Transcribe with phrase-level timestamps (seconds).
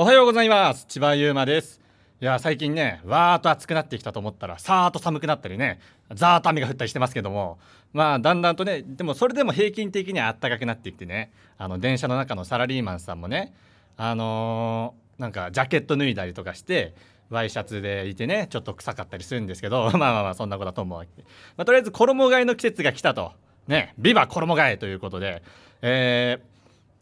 [0.00, 0.86] おはようございます。
[0.86, 1.80] 千葉優馬です。
[2.20, 5.80] いや最近ねわーっと暑くなってきたと思ったらさーっと寒くなったりね
[6.14, 7.58] ザーッと雨が降ったりしてますけども。
[7.92, 13.52] まあだんだんとねでもそれでも平均的には暖かくなってきてねあの電車の中のサラリーマンさんもね
[13.96, 16.94] あのー、なんかジャケット脱いだりとかして
[17.28, 21.10] ワイシャツでいてねちょっと臭かったりするんですけど まあまあまあそんなことだと思うわけ、
[21.56, 23.32] まあ、とりあえず衣替えの季節が来たと。
[23.66, 25.42] ねビバ衣替えということで。
[25.82, 26.57] えー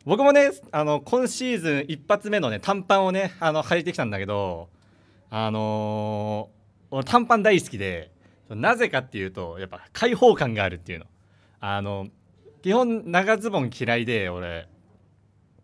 [0.06, 4.68] 僕もねあの今シーズン一発目のね短パンをねあの履いてきたんだけど
[5.30, 8.12] あのー、俺短パン大好きで
[8.48, 11.06] なぜかっていうとやっぱ開放感があるっていうの。
[11.58, 12.06] あの
[12.62, 14.68] 基本長ズボン嫌いで俺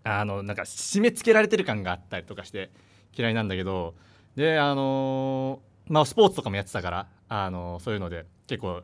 [0.02, 2.70] あのなんか締め付けられてる感があったりとかして
[3.16, 3.94] 嫌いなんだけど
[4.34, 8.82] であのー、まあスポーツとかもやってたからあのー、そういうので結構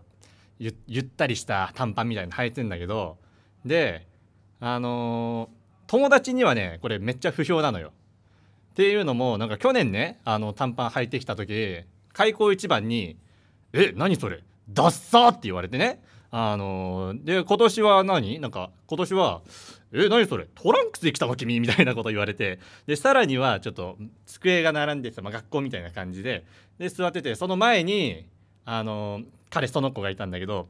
[0.60, 3.18] ゆったりした短パンみたいなの履いてんだけど
[3.64, 4.06] で
[4.60, 7.92] あのー、友達にはねこれめっちゃ不評なのよ。
[8.72, 11.80] っていうのもなんか去年ねあの短パン履いてきた時
[12.12, 13.16] 開口一番に
[13.72, 14.42] 「え何それ？
[14.70, 16.02] ダッサー!」って言われてね。
[16.30, 18.38] あのー、で今年は何？
[18.38, 19.40] なんか今年は
[19.92, 20.46] 「え何それ？
[20.54, 22.58] トランクスで来たの君」みたいなこと言われて。
[22.86, 26.44] でさらにはちょっと机が並んでさ、まあ、学校みたいな感じで。
[26.78, 28.26] で座っててその前に
[28.64, 30.68] あのー、彼その子がいたんだけど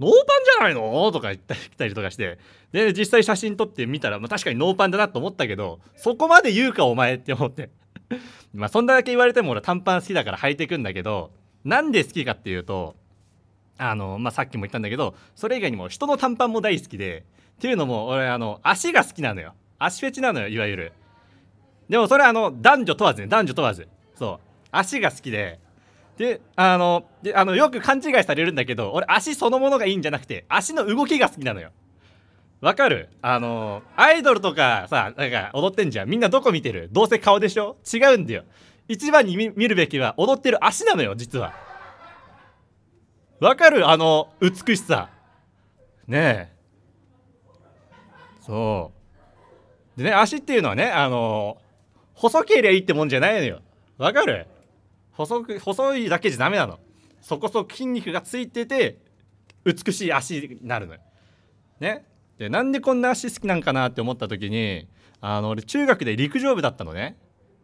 [0.00, 1.10] ノーパンじゃないの？
[1.12, 1.40] とか言っ
[1.76, 2.38] たりとかして。
[2.72, 7.70] で実際写真撮ってみたら、まあ、確かにノーパンだなと思ったけどそこまで言うかお前って思って。
[8.54, 11.30] まあそんだけ言われても俺短パン好きだから履いてくんだけど
[11.64, 12.96] なんで好きかっていうと
[13.76, 17.24] あの、まあ、さっきも言ったんだけどそれ以外にも人の短パンも大好きで
[17.56, 19.54] っていうのも俺あの足が好きなのよ。
[19.78, 20.92] 足フェチなのよいわゆる。
[21.88, 23.88] でもそれあの男女問わずね男女問わず。
[24.14, 24.46] そう。
[24.70, 25.58] 足が好きで
[26.18, 31.70] であのであのよく勘違いされるんだけど俺足そのものがいいんじゃなくて足の動きが好きなのよ。
[32.60, 33.08] わかる？
[33.22, 36.08] あのアイドルとかさなんか踊ってんじゃん。
[36.10, 36.88] みんなどこ見てる？
[36.90, 37.76] どうせ顔でしょ？
[37.90, 38.42] 違うんだよ。
[38.88, 41.54] 一番に見るべきは踊ってる足なのよ実は。
[43.38, 43.88] わかる？
[43.88, 45.08] あの美しさ。
[46.08, 46.56] ねえ。
[48.44, 48.92] そ
[49.96, 49.98] う。
[50.02, 51.58] でね足っていうのはねあの
[52.14, 53.60] 細けりゃいいってもんじゃないのよ。
[53.98, 54.48] わかる？
[55.18, 56.78] 細く細いだけじゃダメなの
[57.20, 58.98] そこそこ筋肉がついてて
[59.64, 61.00] 美しい足になるのよ。
[61.80, 62.06] ね
[62.38, 64.86] でなんでこんな足好きなんかなって思った時に
[65.20, 67.18] あの俺中学で陸上部だったのね。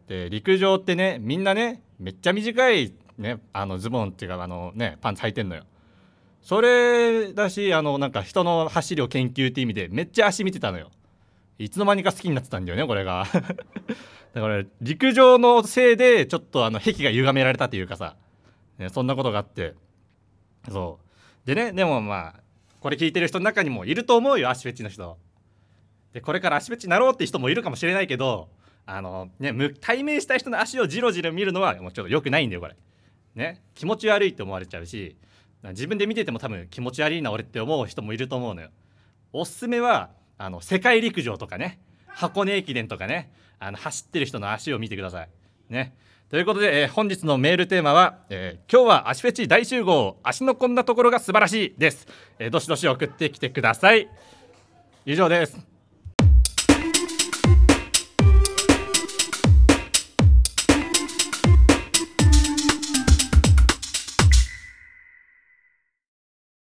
[0.07, 5.63] で陸上ってねみんなねめっちゃ短い、ね、あのズボンっていうかあの、ね、パンツ履いてんのよ。
[6.41, 10.91] それだしあのなんか人の走りを研究って意味でめっちゃ足見てたのよ。
[11.57, 13.25] いつの間にか好きになってたんだよねこれが
[14.35, 18.17] だから陸上のせいでちょっとあの壁が歪められたというかさ、
[18.77, 19.75] ね、そんなことがあって。
[20.69, 21.47] そう。
[21.47, 22.39] でねでもまあ
[22.81, 25.17] これ聞いてる人の中にもいると思うよ足フェチの人。
[26.11, 28.49] でこれから足フェチになろうって人もいるかもしれないけど
[28.85, 32.75] あのね対面した人の足をじろじろ見るのはもうちょっと良くないんだよこれ。
[33.35, 35.15] ね気持ち悪いって思われちゃうし
[35.63, 38.69] 自分で見てても多分気持ち悪いな俺って思う人もいると思うのよ。
[39.31, 41.79] おすすめはあの世界陸上とかね。
[42.15, 45.29] 箱根駅伝とかねあの走ってる人の足を見てください。
[45.69, 45.93] ね。
[46.29, 52.07] ということで、えー、本日のメールテーマは、えー、今日は足フェチ大集合足のこんなところが素晴らしいです、
[52.39, 54.09] えー、どしどし送ってきてください
[55.05, 55.74] 以上です